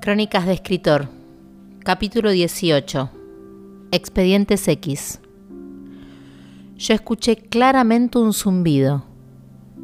Crónicas 0.00 0.46
de 0.46 0.52
escritor. 0.52 1.08
Capítulo 1.80 2.30
18. 2.30 3.10
Expedientes 3.90 4.68
X. 4.68 5.18
Yo 6.76 6.94
escuché 6.94 7.34
claramente 7.34 8.18
un 8.18 8.32
zumbido. 8.32 9.04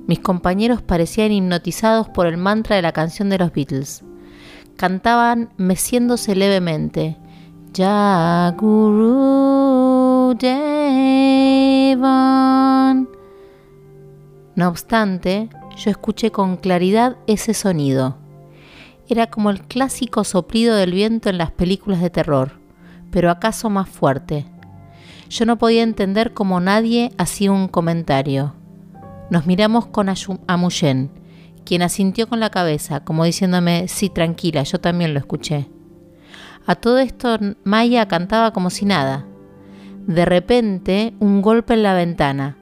Mis 0.06 0.20
compañeros 0.20 0.82
parecían 0.82 1.32
hipnotizados 1.32 2.08
por 2.08 2.26
el 2.26 2.36
mantra 2.36 2.76
de 2.76 2.82
la 2.82 2.92
canción 2.92 3.28
de 3.28 3.38
los 3.38 3.52
Beatles. 3.52 4.04
Cantaban 4.76 5.50
meciéndose 5.56 6.36
levemente. 6.36 7.16
Ya 7.72 8.54
Guru 8.56 10.36
Devan. 10.38 11.88
No 14.54 14.68
obstante, 14.68 15.48
yo 15.76 15.90
escuché 15.90 16.30
con 16.30 16.56
claridad 16.56 17.16
ese 17.26 17.52
sonido 17.52 18.23
era 19.08 19.28
como 19.28 19.50
el 19.50 19.62
clásico 19.62 20.24
soplido 20.24 20.76
del 20.76 20.92
viento 20.92 21.28
en 21.28 21.38
las 21.38 21.50
películas 21.50 22.00
de 22.00 22.10
terror, 22.10 22.60
pero 23.10 23.30
acaso 23.30 23.70
más 23.70 23.88
fuerte. 23.88 24.46
Yo 25.28 25.46
no 25.46 25.58
podía 25.58 25.82
entender 25.82 26.32
cómo 26.32 26.60
nadie 26.60 27.12
hacía 27.18 27.52
un 27.52 27.68
comentario. 27.68 28.54
Nos 29.30 29.46
miramos 29.46 29.86
con 29.86 30.08
Amuyen, 30.46 31.10
quien 31.64 31.82
asintió 31.82 32.28
con 32.28 32.40
la 32.40 32.50
cabeza, 32.50 33.04
como 33.04 33.24
diciéndome, 33.24 33.88
sí, 33.88 34.08
tranquila, 34.10 34.62
yo 34.62 34.80
también 34.80 35.12
lo 35.12 35.20
escuché. 35.20 35.68
A 36.66 36.74
todo 36.76 36.98
esto 36.98 37.38
Maya 37.64 38.08
cantaba 38.08 38.52
como 38.52 38.70
si 38.70 38.86
nada. 38.86 39.26
De 40.06 40.24
repente, 40.24 41.14
un 41.20 41.42
golpe 41.42 41.74
en 41.74 41.82
la 41.82 41.94
ventana. 41.94 42.56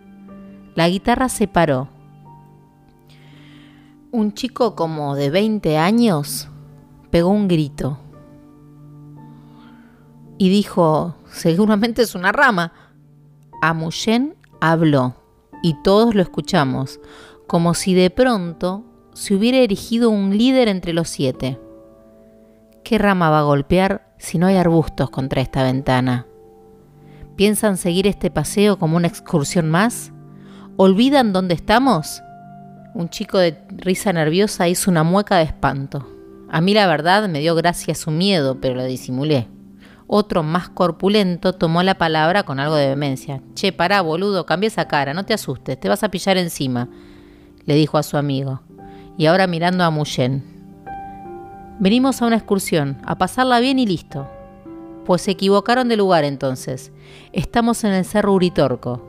La 0.74 0.88
guitarra 0.88 1.28
se 1.28 1.46
paró 1.46 1.91
un 4.12 4.34
chico 4.34 4.76
como 4.76 5.16
de 5.16 5.30
20 5.30 5.78
años 5.78 6.48
pegó 7.10 7.30
un 7.30 7.48
grito 7.48 7.98
y 10.36 10.50
dijo, 10.50 11.16
seguramente 11.30 12.02
es 12.02 12.14
una 12.14 12.30
rama. 12.30 12.72
Amuyen 13.62 14.36
habló 14.60 15.14
y 15.62 15.74
todos 15.82 16.14
lo 16.14 16.22
escuchamos, 16.22 17.00
como 17.46 17.74
si 17.74 17.94
de 17.94 18.10
pronto 18.10 18.84
se 19.14 19.34
hubiera 19.34 19.58
erigido 19.58 20.10
un 20.10 20.36
líder 20.36 20.68
entre 20.68 20.92
los 20.92 21.08
siete. 21.08 21.58
¿Qué 22.84 22.98
rama 22.98 23.30
va 23.30 23.40
a 23.40 23.44
golpear 23.44 24.14
si 24.18 24.36
no 24.38 24.46
hay 24.46 24.56
arbustos 24.56 25.10
contra 25.10 25.40
esta 25.40 25.62
ventana? 25.62 26.26
¿Piensan 27.36 27.76
seguir 27.76 28.06
este 28.06 28.30
paseo 28.30 28.78
como 28.78 28.96
una 28.96 29.08
excursión 29.08 29.70
más? 29.70 30.12
¿Olvidan 30.76 31.32
dónde 31.32 31.54
estamos? 31.54 32.22
Un 32.94 33.08
chico 33.08 33.38
de 33.38 33.56
risa 33.70 34.12
nerviosa 34.12 34.68
hizo 34.68 34.90
una 34.90 35.02
mueca 35.02 35.38
de 35.38 35.44
espanto. 35.44 36.06
A 36.50 36.60
mí 36.60 36.74
la 36.74 36.86
verdad 36.86 37.26
me 37.26 37.40
dio 37.40 37.54
gracia 37.54 37.94
su 37.94 38.10
miedo, 38.10 38.60
pero 38.60 38.74
lo 38.74 38.84
disimulé. 38.84 39.48
Otro 40.06 40.42
más 40.42 40.68
corpulento 40.68 41.54
tomó 41.54 41.82
la 41.82 41.96
palabra 41.96 42.42
con 42.42 42.60
algo 42.60 42.76
de 42.76 42.88
vehemencia. 42.88 43.40
Che, 43.54 43.72
pará, 43.72 44.02
boludo, 44.02 44.44
cambia 44.44 44.66
esa 44.66 44.88
cara, 44.88 45.14
no 45.14 45.24
te 45.24 45.32
asustes, 45.32 45.80
te 45.80 45.88
vas 45.88 46.02
a 46.02 46.10
pillar 46.10 46.36
encima, 46.36 46.90
le 47.64 47.74
dijo 47.76 47.96
a 47.96 48.02
su 48.02 48.18
amigo. 48.18 48.60
Y 49.16 49.24
ahora 49.24 49.46
mirando 49.46 49.84
a 49.84 49.90
Muyen. 49.90 50.44
Venimos 51.78 52.20
a 52.20 52.26
una 52.26 52.36
excursión, 52.36 52.98
a 53.06 53.16
pasarla 53.16 53.60
bien 53.60 53.78
y 53.78 53.86
listo. 53.86 54.28
Pues 55.06 55.22
se 55.22 55.30
equivocaron 55.30 55.88
de 55.88 55.96
lugar 55.96 56.24
entonces. 56.24 56.92
Estamos 57.32 57.84
en 57.84 57.94
el 57.94 58.04
Cerro 58.04 58.34
Uritorco. 58.34 59.02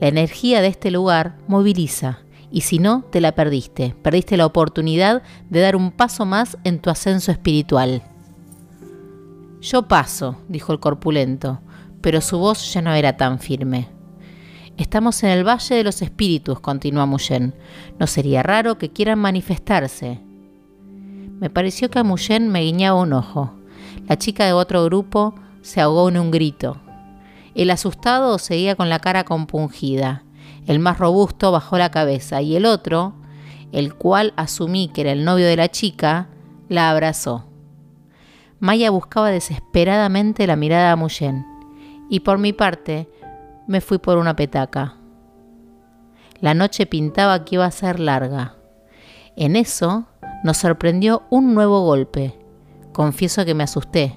La 0.00 0.08
energía 0.08 0.60
de 0.62 0.66
este 0.66 0.90
lugar 0.90 1.36
moviliza 1.46 2.24
y 2.50 2.62
si 2.62 2.78
no, 2.78 3.04
te 3.10 3.20
la 3.20 3.32
perdiste. 3.32 3.94
Perdiste 4.02 4.36
la 4.36 4.46
oportunidad 4.46 5.22
de 5.48 5.60
dar 5.60 5.76
un 5.76 5.92
paso 5.92 6.26
más 6.26 6.58
en 6.64 6.80
tu 6.80 6.90
ascenso 6.90 7.30
espiritual. 7.30 8.02
Yo 9.60 9.86
paso, 9.88 10.36
dijo 10.48 10.72
el 10.72 10.80
corpulento, 10.80 11.60
pero 12.00 12.20
su 12.20 12.38
voz 12.38 12.72
ya 12.72 12.82
no 12.82 12.92
era 12.94 13.16
tan 13.16 13.38
firme. 13.38 13.88
Estamos 14.78 15.22
en 15.22 15.30
el 15.30 15.46
Valle 15.46 15.74
de 15.74 15.84
los 15.84 16.00
Espíritus, 16.00 16.60
continuó 16.60 17.06
Muyen. 17.06 17.54
No 17.98 18.06
sería 18.06 18.42
raro 18.42 18.78
que 18.78 18.90
quieran 18.90 19.18
manifestarse. 19.18 20.20
Me 21.38 21.50
pareció 21.50 21.90
que 21.90 21.98
a 21.98 22.04
Muyen 22.04 22.48
me 22.48 22.62
guiñaba 22.62 23.00
un 23.00 23.12
ojo. 23.12 23.52
La 24.08 24.16
chica 24.16 24.46
de 24.46 24.54
otro 24.54 24.84
grupo 24.84 25.34
se 25.60 25.82
ahogó 25.82 26.08
en 26.08 26.18
un 26.18 26.30
grito. 26.30 26.80
El 27.54 27.70
asustado 27.70 28.38
seguía 28.38 28.74
con 28.74 28.88
la 28.88 29.00
cara 29.00 29.24
compungida. 29.24 30.24
El 30.66 30.78
más 30.78 30.98
robusto 30.98 31.52
bajó 31.52 31.78
la 31.78 31.90
cabeza 31.90 32.42
y 32.42 32.56
el 32.56 32.66
otro, 32.66 33.14
el 33.72 33.94
cual 33.94 34.32
asumí 34.36 34.88
que 34.88 35.02
era 35.02 35.12
el 35.12 35.24
novio 35.24 35.46
de 35.46 35.56
la 35.56 35.68
chica, 35.68 36.28
la 36.68 36.90
abrazó. 36.90 37.46
Maya 38.58 38.90
buscaba 38.90 39.30
desesperadamente 39.30 40.46
la 40.46 40.56
mirada 40.56 40.92
a 40.92 40.96
Muyen 40.96 41.46
y 42.10 42.20
por 42.20 42.38
mi 42.38 42.52
parte 42.52 43.08
me 43.66 43.80
fui 43.80 43.98
por 43.98 44.18
una 44.18 44.36
petaca. 44.36 44.96
La 46.40 46.54
noche 46.54 46.86
pintaba 46.86 47.44
que 47.44 47.56
iba 47.56 47.64
a 47.64 47.70
ser 47.70 48.00
larga. 48.00 48.56
En 49.36 49.56
eso 49.56 50.06
nos 50.42 50.56
sorprendió 50.56 51.22
un 51.30 51.54
nuevo 51.54 51.84
golpe. 51.84 52.38
Confieso 52.92 53.44
que 53.44 53.54
me 53.54 53.64
asusté. 53.64 54.16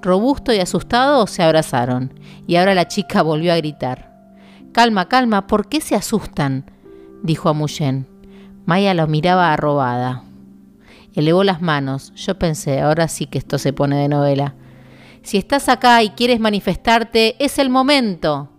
Robusto 0.00 0.52
y 0.52 0.60
asustado 0.60 1.26
se 1.26 1.42
abrazaron 1.42 2.14
y 2.46 2.56
ahora 2.56 2.74
la 2.74 2.86
chica 2.86 3.22
volvió 3.22 3.52
a 3.52 3.56
gritar. 3.56 4.17
Calma, 4.78 5.08
calma, 5.08 5.48
¿por 5.48 5.68
qué 5.68 5.80
se 5.80 5.96
asustan? 5.96 6.70
dijo 7.24 7.48
a 7.48 7.52
Muyen. 7.52 8.06
Maya 8.64 8.94
lo 8.94 9.08
miraba 9.08 9.52
arrobada. 9.52 10.22
Elevó 11.16 11.42
las 11.42 11.60
manos. 11.60 12.12
Yo 12.14 12.38
pensé, 12.38 12.80
ahora 12.80 13.08
sí 13.08 13.26
que 13.26 13.38
esto 13.38 13.58
se 13.58 13.72
pone 13.72 13.96
de 13.96 14.06
novela. 14.06 14.54
Si 15.22 15.36
estás 15.36 15.68
acá 15.68 16.00
y 16.04 16.10
quieres 16.10 16.38
manifestarte, 16.38 17.34
es 17.44 17.58
el 17.58 17.70
momento. 17.70 18.50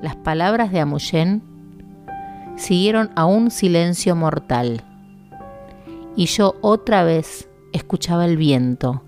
Las 0.00 0.14
palabras 0.14 0.70
de 0.70 0.78
Amuyen 0.78 1.42
siguieron 2.54 3.10
a 3.16 3.24
un 3.24 3.50
silencio 3.50 4.14
mortal. 4.14 4.84
Y 6.14 6.26
yo 6.26 6.54
otra 6.60 7.02
vez 7.02 7.48
escuchaba 7.72 8.24
el 8.24 8.36
viento, 8.36 9.02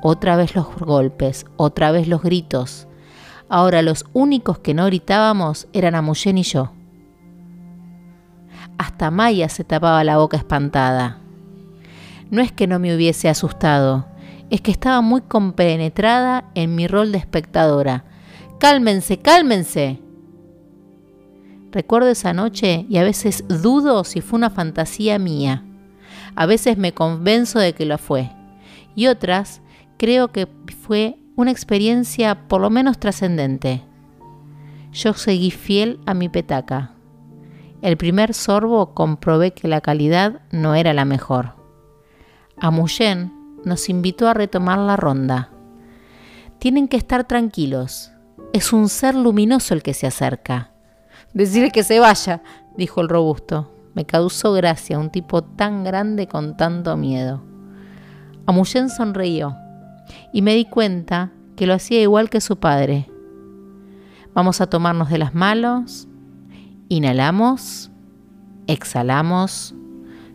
otra 0.00 0.36
vez 0.36 0.54
los 0.54 0.72
golpes, 0.76 1.44
otra 1.56 1.90
vez 1.90 2.06
los 2.06 2.22
gritos, 2.22 2.86
Ahora 3.48 3.82
los 3.82 4.04
únicos 4.12 4.58
que 4.58 4.74
no 4.74 4.86
gritábamos 4.86 5.68
eran 5.72 5.94
Amuyen 5.94 6.38
y 6.38 6.42
yo. 6.42 6.72
Hasta 8.78 9.10
Maya 9.10 9.48
se 9.48 9.64
tapaba 9.64 10.02
la 10.04 10.18
boca 10.18 10.36
espantada. 10.36 11.20
No 12.30 12.42
es 12.42 12.50
que 12.50 12.66
no 12.66 12.78
me 12.78 12.94
hubiese 12.94 13.28
asustado, 13.28 14.06
es 14.50 14.60
que 14.60 14.70
estaba 14.70 15.00
muy 15.00 15.22
compenetrada 15.22 16.44
en 16.54 16.74
mi 16.74 16.86
rol 16.86 17.12
de 17.12 17.18
espectadora. 17.18 18.04
Cálmense, 18.58 19.18
cálmense. 19.18 20.00
Recuerdo 21.70 22.08
esa 22.08 22.32
noche 22.32 22.86
y 22.88 22.96
a 22.96 23.04
veces 23.04 23.44
dudo 23.48 24.04
si 24.04 24.20
fue 24.20 24.38
una 24.38 24.50
fantasía 24.50 25.18
mía. 25.18 25.64
A 26.34 26.46
veces 26.46 26.78
me 26.78 26.92
convenzo 26.92 27.58
de 27.58 27.74
que 27.74 27.86
lo 27.86 27.98
fue. 27.98 28.30
Y 28.94 29.06
otras 29.08 29.60
creo 29.98 30.28
que 30.28 30.48
fue 30.82 31.18
una 31.36 31.50
experiencia 31.50 32.48
por 32.48 32.62
lo 32.62 32.70
menos 32.70 32.98
trascendente. 32.98 33.82
Yo 34.92 35.12
seguí 35.12 35.50
fiel 35.50 36.00
a 36.06 36.14
mi 36.14 36.30
petaca. 36.30 36.92
El 37.82 37.98
primer 37.98 38.32
sorbo 38.32 38.94
comprobé 38.94 39.52
que 39.52 39.68
la 39.68 39.82
calidad 39.82 40.40
no 40.50 40.74
era 40.74 40.94
la 40.94 41.04
mejor. 41.04 41.54
Amuyen 42.58 43.32
nos 43.64 43.90
invitó 43.90 44.28
a 44.28 44.34
retomar 44.34 44.78
la 44.78 44.96
ronda. 44.96 45.50
Tienen 46.58 46.88
que 46.88 46.96
estar 46.96 47.24
tranquilos. 47.24 48.12
Es 48.54 48.72
un 48.72 48.88
ser 48.88 49.14
luminoso 49.14 49.74
el 49.74 49.82
que 49.82 49.92
se 49.92 50.06
acerca. 50.06 50.70
Decirle 51.34 51.70
que 51.70 51.82
se 51.82 52.00
vaya, 52.00 52.42
dijo 52.78 53.02
el 53.02 53.10
robusto. 53.10 53.72
Me 53.92 54.06
causó 54.06 54.54
gracia 54.54 54.98
un 54.98 55.10
tipo 55.10 55.44
tan 55.44 55.84
grande 55.84 56.28
con 56.28 56.56
tanto 56.56 56.96
miedo. 56.96 57.42
Amuyen 58.46 58.88
sonrió 58.88 59.54
y 60.32 60.42
me 60.42 60.54
di 60.54 60.64
cuenta 60.64 61.32
que 61.56 61.66
lo 61.66 61.74
hacía 61.74 62.00
igual 62.00 62.30
que 62.30 62.40
su 62.40 62.58
padre. 62.58 63.10
Vamos 64.34 64.60
a 64.60 64.66
tomarnos 64.66 65.08
de 65.08 65.18
las 65.18 65.34
manos, 65.34 66.06
inhalamos, 66.88 67.90
exhalamos, 68.66 69.74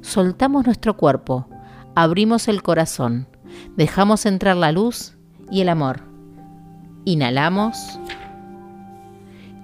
soltamos 0.02 0.66
nuestro 0.66 0.98
cuerpo, 0.98 1.48
abrimos 1.96 2.48
el 2.48 2.64
corazón, 2.64 3.28
dejamos 3.78 4.26
entrar 4.26 4.58
la 4.58 4.72
luz 4.72 5.16
y 5.52 5.62
el 5.62 5.70
amor. 5.70 6.02
Inhalamos. 7.06 8.00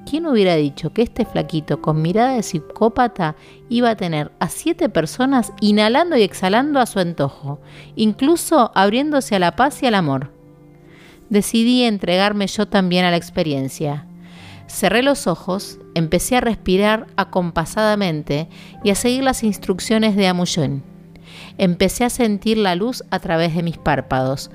¿Quién 0.10 0.26
hubiera 0.26 0.56
dicho 0.56 0.94
que 0.94 1.02
este 1.02 1.26
flaquito 1.26 1.82
con 1.82 2.02
mirada 2.02 2.34
de 2.34 2.44
psicópata 2.44 3.36
iba 3.68 3.90
a 3.90 3.98
tener 3.98 4.32
a 4.40 4.48
siete 4.48 4.88
personas 4.88 5.52
inhalando 5.60 6.16
y 6.16 6.22
exhalando 6.22 6.80
a 6.80 6.86
su 6.86 7.00
antojo, 7.00 7.60
incluso 7.96 8.72
abriéndose 8.74 9.36
a 9.36 9.40
la 9.40 9.56
paz 9.58 9.84
y 9.84 9.88
al 9.88 9.96
amor? 9.96 10.37
Decidí 11.30 11.84
entregarme 11.84 12.48
yo 12.48 12.68
también 12.68 13.06
a 13.06 13.12
la 13.12 13.18
experiencia. 13.18 14.06
Cerré 14.68 15.02
los 15.02 15.28
ojos, 15.28 15.80
empecé 15.96 16.36
a 16.36 16.42
respirar 16.42 17.08
acompasadamente 17.16 18.50
y 18.84 18.90
a 18.90 18.96
seguir 18.96 19.24
las 19.24 19.44
instrucciones 19.44 20.16
de 20.16 20.28
Amuyen. 20.28 20.84
Empecé 21.58 22.04
a 22.04 22.10
sentir 22.10 22.58
la 22.58 22.76
luz 22.76 23.04
a 23.10 23.20
través 23.20 23.56
de 23.56 23.64
mis 23.64 23.78
párpados, 23.78 24.52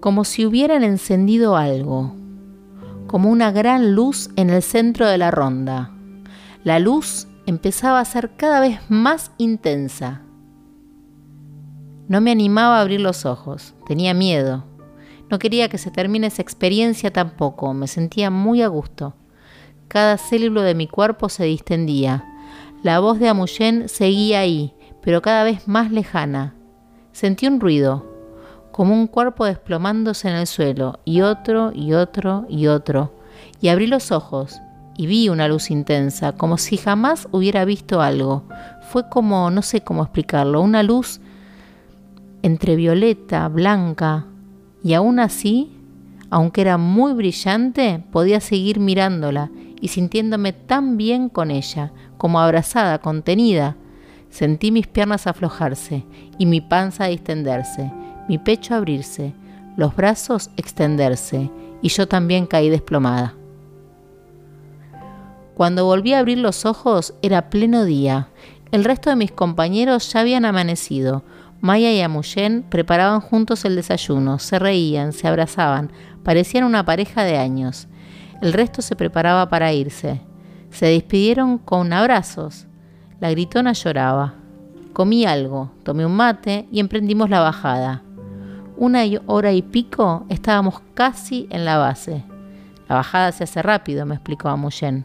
como 0.00 0.24
si 0.24 0.44
hubieran 0.44 0.84
encendido 0.84 1.56
algo, 1.56 2.14
como 3.06 3.30
una 3.30 3.50
gran 3.50 3.94
luz 3.94 4.30
en 4.36 4.50
el 4.50 4.62
centro 4.62 5.06
de 5.06 5.18
la 5.18 5.30
ronda. 5.30 5.92
La 6.64 6.78
luz 6.78 7.28
empezaba 7.46 8.00
a 8.00 8.04
ser 8.04 8.32
cada 8.36 8.60
vez 8.60 8.78
más 8.88 9.32
intensa. 9.38 10.22
No 12.08 12.20
me 12.20 12.30
animaba 12.30 12.78
a 12.78 12.80
abrir 12.80 13.00
los 13.00 13.26
ojos, 13.26 13.74
tenía 13.86 14.14
miedo. 14.14 14.64
No 15.32 15.38
quería 15.38 15.70
que 15.70 15.78
se 15.78 15.90
termine 15.90 16.26
esa 16.26 16.42
experiencia 16.42 17.10
tampoco, 17.10 17.72
me 17.72 17.86
sentía 17.86 18.28
muy 18.28 18.60
a 18.60 18.68
gusto. 18.68 19.14
Cada 19.88 20.18
célula 20.18 20.60
de 20.60 20.74
mi 20.74 20.88
cuerpo 20.88 21.30
se 21.30 21.44
distendía. 21.44 22.26
La 22.82 23.00
voz 23.00 23.18
de 23.18 23.30
Amuyen 23.30 23.88
seguía 23.88 24.40
ahí, 24.40 24.74
pero 25.00 25.22
cada 25.22 25.42
vez 25.42 25.66
más 25.66 25.90
lejana. 25.90 26.54
Sentí 27.12 27.46
un 27.46 27.60
ruido, 27.60 28.04
como 28.72 28.92
un 28.92 29.06
cuerpo 29.06 29.46
desplomándose 29.46 30.28
en 30.28 30.34
el 30.34 30.46
suelo, 30.46 31.00
y 31.06 31.22
otro, 31.22 31.72
y 31.74 31.94
otro, 31.94 32.44
y 32.50 32.66
otro. 32.66 33.14
Y 33.62 33.68
abrí 33.68 33.86
los 33.86 34.12
ojos, 34.12 34.60
y 34.98 35.06
vi 35.06 35.30
una 35.30 35.48
luz 35.48 35.70
intensa, 35.70 36.32
como 36.32 36.58
si 36.58 36.76
jamás 36.76 37.26
hubiera 37.32 37.64
visto 37.64 38.02
algo. 38.02 38.44
Fue 38.90 39.08
como, 39.08 39.50
no 39.50 39.62
sé 39.62 39.80
cómo 39.80 40.02
explicarlo, 40.02 40.60
una 40.60 40.82
luz 40.82 41.22
entre 42.42 42.76
violeta, 42.76 43.48
blanca, 43.48 44.26
y 44.82 44.94
aún 44.94 45.20
así, 45.20 45.72
aunque 46.30 46.62
era 46.62 46.78
muy 46.78 47.12
brillante, 47.12 48.02
podía 48.10 48.40
seguir 48.40 48.80
mirándola 48.80 49.50
y 49.80 49.88
sintiéndome 49.88 50.52
tan 50.52 50.96
bien 50.96 51.28
con 51.28 51.50
ella, 51.50 51.92
como 52.16 52.40
abrazada, 52.40 52.98
contenida. 52.98 53.76
Sentí 54.30 54.70
mis 54.70 54.86
piernas 54.86 55.26
aflojarse 55.26 56.04
y 56.38 56.46
mi 56.46 56.60
panza 56.60 57.06
distenderse, 57.06 57.92
mi 58.28 58.38
pecho 58.38 58.74
abrirse, 58.74 59.34
los 59.76 59.94
brazos 59.94 60.50
extenderse, 60.56 61.50
y 61.82 61.88
yo 61.88 62.06
también 62.06 62.46
caí 62.46 62.70
desplomada. 62.70 63.34
Cuando 65.54 65.84
volví 65.84 66.14
a 66.14 66.20
abrir 66.20 66.38
los 66.38 66.64
ojos 66.64 67.14
era 67.20 67.50
pleno 67.50 67.84
día. 67.84 68.28
El 68.70 68.84
resto 68.84 69.10
de 69.10 69.16
mis 69.16 69.32
compañeros 69.32 70.10
ya 70.12 70.20
habían 70.20 70.44
amanecido. 70.44 71.22
Maya 71.62 71.92
y 71.92 72.00
Amuyen 72.00 72.64
preparaban 72.68 73.20
juntos 73.20 73.64
el 73.64 73.76
desayuno, 73.76 74.40
se 74.40 74.58
reían, 74.58 75.12
se 75.12 75.28
abrazaban, 75.28 75.92
parecían 76.24 76.64
una 76.64 76.84
pareja 76.84 77.22
de 77.22 77.38
años. 77.38 77.86
El 78.40 78.52
resto 78.52 78.82
se 78.82 78.96
preparaba 78.96 79.48
para 79.48 79.72
irse. 79.72 80.20
Se 80.70 80.86
despidieron 80.86 81.58
con 81.58 81.92
abrazos. 81.92 82.66
La 83.20 83.30
gritona 83.30 83.74
lloraba. 83.74 84.34
Comí 84.92 85.24
algo, 85.24 85.70
tomé 85.84 86.04
un 86.04 86.16
mate 86.16 86.66
y 86.72 86.80
emprendimos 86.80 87.30
la 87.30 87.38
bajada. 87.38 88.02
Una 88.76 89.04
hora 89.26 89.52
y 89.52 89.62
pico 89.62 90.26
estábamos 90.28 90.82
casi 90.94 91.46
en 91.50 91.64
la 91.64 91.78
base. 91.78 92.24
La 92.88 92.96
bajada 92.96 93.30
se 93.30 93.44
hace 93.44 93.62
rápido, 93.62 94.04
me 94.04 94.16
explicó 94.16 94.48
Amuyen. 94.48 95.04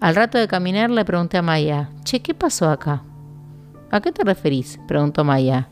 Al 0.00 0.16
rato 0.16 0.36
de 0.36 0.48
caminar 0.48 0.90
le 0.90 1.04
pregunté 1.04 1.38
a 1.38 1.42
Maya, 1.42 1.90
Che, 2.02 2.20
¿qué 2.20 2.34
pasó 2.34 2.68
acá? 2.68 3.04
¿A 3.92 4.00
qué 4.00 4.10
te 4.10 4.24
referís? 4.24 4.80
preguntó 4.88 5.22
Maya. 5.22 5.68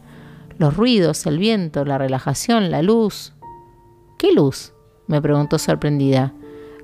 Los 0.59 0.77
ruidos, 0.77 1.25
el 1.25 1.39
viento, 1.39 1.87
la 1.87 1.97
relajación, 1.97 2.71
la 2.71 2.83
luz. 2.83 3.33
¿Qué 4.19 4.33
luz? 4.33 4.75
me 5.07 5.23
preguntó 5.23 5.59
sorprendida. 5.59 6.35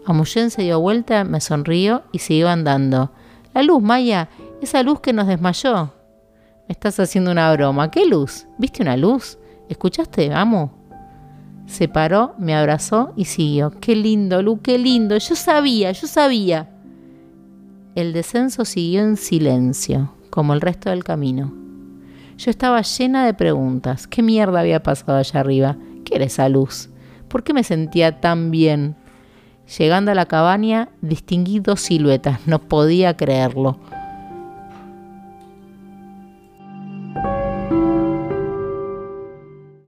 Amuyen 0.06 0.50
se 0.50 0.62
dio 0.62 0.80
vuelta, 0.80 1.24
me 1.24 1.40
sonrió 1.40 2.02
y 2.10 2.20
siguió 2.20 2.48
andando. 2.48 3.12
La 3.52 3.62
luz, 3.62 3.82
Maya, 3.82 4.30
esa 4.62 4.82
luz 4.82 5.00
que 5.00 5.12
nos 5.12 5.26
desmayó. 5.26 5.92
Me 6.68 6.72
estás 6.72 6.98
haciendo 6.98 7.30
una 7.30 7.52
broma. 7.52 7.90
¿Qué 7.90 8.06
luz? 8.06 8.46
¿Viste 8.56 8.82
una 8.82 8.96
luz? 8.96 9.38
¿Escuchaste, 9.68 10.32
amo? 10.32 10.72
Se 11.66 11.86
paró, 11.86 12.34
me 12.38 12.54
abrazó 12.54 13.12
y 13.14 13.26
siguió. 13.26 13.72
Qué 13.78 13.94
lindo, 13.94 14.40
Lu, 14.40 14.62
qué 14.62 14.78
lindo. 14.78 15.18
Yo 15.18 15.36
sabía, 15.36 15.92
yo 15.92 16.06
sabía. 16.06 16.70
El 17.94 18.14
descenso 18.14 18.64
siguió 18.64 19.02
en 19.02 19.16
silencio, 19.16 20.12
como 20.36 20.52
el 20.52 20.60
resto 20.60 20.90
del 20.90 21.02
camino. 21.02 21.50
Yo 22.36 22.50
estaba 22.50 22.82
llena 22.82 23.24
de 23.24 23.32
preguntas. 23.32 24.06
¿Qué 24.06 24.22
mierda 24.22 24.60
había 24.60 24.82
pasado 24.82 25.16
allá 25.16 25.40
arriba? 25.40 25.78
¿Qué 26.04 26.16
era 26.16 26.26
esa 26.26 26.46
luz? 26.50 26.90
¿Por 27.26 27.42
qué 27.42 27.54
me 27.54 27.64
sentía 27.64 28.20
tan 28.20 28.50
bien? 28.50 28.96
Llegando 29.78 30.10
a 30.10 30.14
la 30.14 30.26
cabaña, 30.26 30.90
distinguí 31.00 31.58
dos 31.60 31.80
siluetas. 31.80 32.46
No 32.46 32.58
podía 32.58 33.16
creerlo. 33.16 33.78